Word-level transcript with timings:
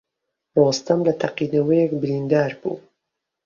ڕۆستەم 0.59 0.99
لە 1.07 1.13
تەقینەوەک 1.21 1.91
بریندار 2.01 2.51
بوو. 2.61 2.75